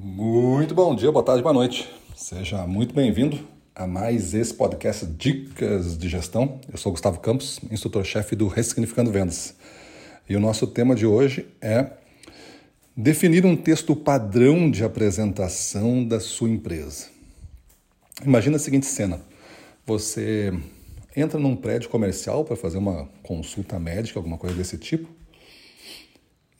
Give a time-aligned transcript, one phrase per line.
[0.00, 1.90] Muito bom dia, boa tarde, boa noite.
[2.14, 3.40] Seja muito bem-vindo
[3.74, 6.60] a mais esse podcast Dicas de Gestão.
[6.70, 9.56] Eu sou Gustavo Campos, instrutor-chefe do Ressignificando Vendas.
[10.28, 11.94] E o nosso tema de hoje é
[12.96, 17.08] definir um texto padrão de apresentação da sua empresa.
[18.24, 19.20] Imagina a seguinte cena:
[19.84, 20.56] você
[21.16, 25.08] entra num prédio comercial para fazer uma consulta médica, alguma coisa desse tipo,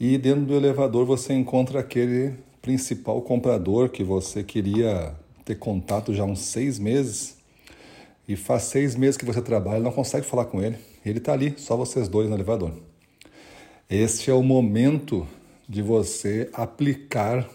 [0.00, 6.22] e dentro do elevador você encontra aquele principal comprador que você queria ter contato já
[6.22, 7.38] há uns seis meses
[8.28, 10.76] e faz seis meses que você trabalha não consegue falar com ele.
[11.02, 12.74] Ele está ali, só vocês dois no elevador.
[13.88, 15.26] Este é o momento
[15.66, 17.48] de você aplicar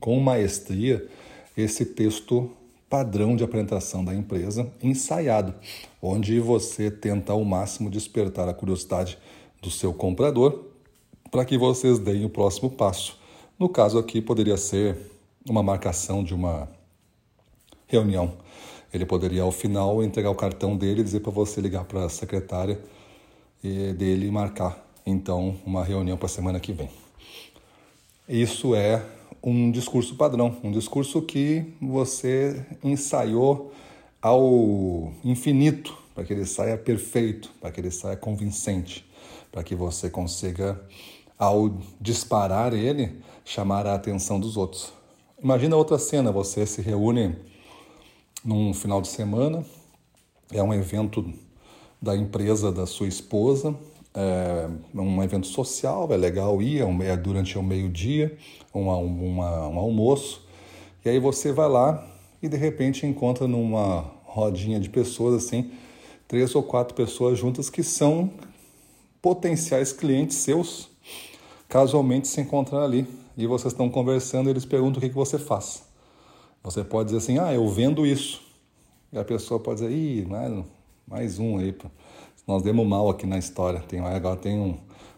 [0.00, 1.06] com maestria
[1.54, 2.50] esse texto
[2.88, 5.54] padrão de apresentação da empresa ensaiado,
[6.00, 9.18] onde você tenta ao máximo despertar a curiosidade
[9.60, 10.64] do seu comprador
[11.30, 13.19] para que vocês deem o próximo passo.
[13.60, 14.96] No caso aqui, poderia ser
[15.46, 16.66] uma marcação de uma
[17.86, 18.32] reunião.
[18.90, 22.08] Ele poderia, ao final, entregar o cartão dele e dizer para você ligar para a
[22.08, 22.80] secretária
[23.62, 26.88] dele e marcar, então, uma reunião para a semana que vem.
[28.26, 29.04] Isso é
[29.42, 33.74] um discurso padrão, um discurso que você ensaiou
[34.22, 39.04] ao infinito, para que ele saia perfeito, para que ele saia convincente,
[39.52, 40.80] para que você consiga
[41.40, 44.92] ao disparar ele, chamar a atenção dos outros.
[45.42, 47.34] Imagina outra cena, você se reúne
[48.44, 49.64] num final de semana,
[50.52, 51.32] é um evento
[52.00, 53.74] da empresa da sua esposa,
[54.14, 58.36] é um evento social, é legal ir, é, é durante o meio-dia,
[58.74, 60.46] um, uma, um almoço,
[61.02, 62.06] e aí você vai lá
[62.42, 65.70] e de repente encontra numa rodinha de pessoas assim,
[66.28, 68.30] três ou quatro pessoas juntas que são
[69.22, 70.89] potenciais clientes seus
[71.70, 73.06] casualmente se encontram ali
[73.36, 75.84] e vocês estão conversando e eles perguntam o que, que você faz.
[76.62, 78.42] Você pode dizer assim, ah, eu vendo isso.
[79.12, 80.64] E a pessoa pode dizer, ih, mais,
[81.06, 81.74] mais um aí.
[82.46, 83.80] Nós demos mal aqui na história.
[83.80, 84.76] Tem, agora tem um,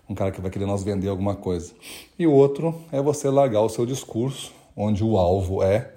[0.09, 1.73] um cara que vai querer nos vender alguma coisa.
[2.19, 5.95] E o outro é você largar o seu discurso, onde o alvo é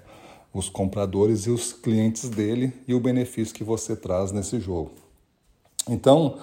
[0.52, 4.90] os compradores e os clientes dele e o benefício que você traz nesse jogo.
[5.88, 6.38] Então,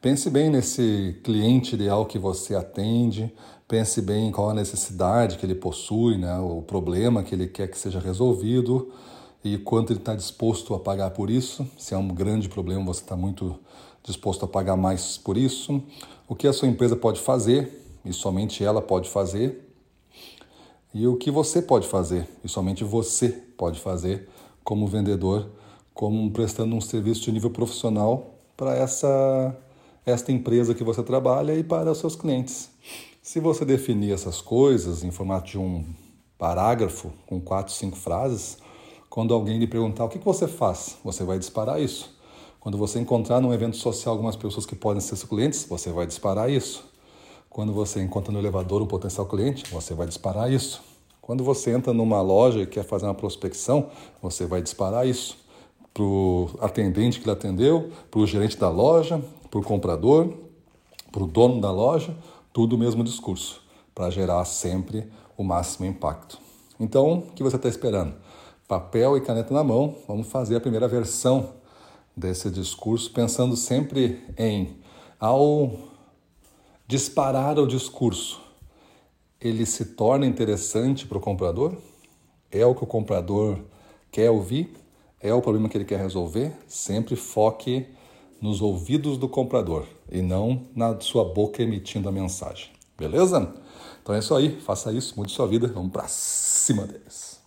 [0.00, 3.32] pense bem nesse cliente ideal que você atende,
[3.66, 7.68] pense bem em qual a necessidade que ele possui, né, o problema que ele quer
[7.68, 8.92] que seja resolvido
[9.44, 11.66] e quanto ele está disposto a pagar por isso.
[11.76, 13.58] Se é um grande problema, você está muito
[14.02, 15.82] disposto a pagar mais por isso.
[16.28, 19.68] O que a sua empresa pode fazer, e somente ela pode fazer.
[20.94, 24.28] E o que você pode fazer, e somente você pode fazer
[24.64, 25.50] como vendedor,
[25.92, 29.56] como prestando um serviço de nível profissional para essa
[30.10, 32.70] esta empresa que você trabalha e para os seus clientes.
[33.22, 35.84] Se você definir essas coisas em formato de um
[36.38, 38.56] parágrafo com quatro, cinco frases,
[39.10, 42.16] quando alguém lhe perguntar o que você faz, você vai disparar isso.
[42.58, 46.06] Quando você encontrar num evento social algumas pessoas que podem ser seus clientes, você vai
[46.06, 46.84] disparar isso.
[47.50, 50.82] Quando você encontra no elevador um potencial cliente, você vai disparar isso.
[51.20, 53.90] Quando você entra numa loja e quer fazer uma prospecção,
[54.22, 55.36] você vai disparar isso
[55.98, 59.20] para o atendente que lhe atendeu, para o gerente da loja,
[59.50, 60.32] para o comprador,
[61.10, 62.14] para o dono da loja
[62.52, 63.60] tudo o mesmo discurso,
[63.92, 66.38] para gerar sempre o máximo impacto.
[66.78, 68.14] Então, o que você está esperando?
[68.68, 71.54] Papel e caneta na mão, vamos fazer a primeira versão
[72.16, 74.76] desse discurso, pensando sempre em,
[75.18, 75.72] ao
[76.86, 78.40] disparar o discurso,
[79.40, 81.76] ele se torna interessante para o comprador?
[82.52, 83.58] É o que o comprador
[84.12, 84.87] quer ouvir?
[85.20, 86.52] É o problema que ele quer resolver?
[86.66, 87.86] Sempre foque
[88.40, 92.70] nos ouvidos do comprador e não na sua boca emitindo a mensagem.
[92.96, 93.54] Beleza?
[94.00, 97.37] Então é isso aí, faça isso, mude sua vida, vamos para cima deles.